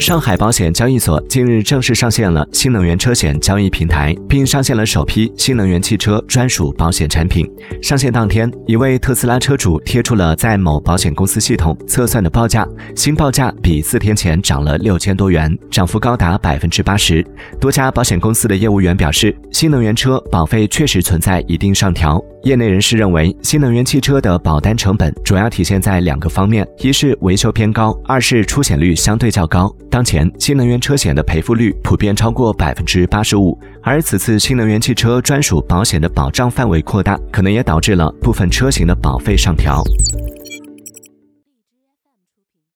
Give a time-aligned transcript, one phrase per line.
[0.00, 7.48] 上海保险交易所近日正式上线了新能源车险交易平台，并上线了首批新能源汽车专属保险产品。
[7.80, 17.24] 上线当天，一位特斯拉车主贴出了在某保险公司系统测算的报价，新报价比四天前涨了六千多元，涨幅高达百分之八十。
[17.60, 22.20] 多家保险公司的业务员表示，新能源车保费确实存在一定上调。
[22.42, 29.74] 业内人士认为，新能源汽车的保单成本主要体现在两个方面：一是维修偏高，二是出险率相对较较高。
[29.90, 39.82] 当前，新能源车险的赔付率普遍超过百分之八十五，而此次新能源汽车专属保险的保障范围扩大，可能也导致了部分车型的保费上调。